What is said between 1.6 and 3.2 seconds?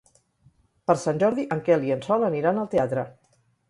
Quel i en Sol aniran al teatre.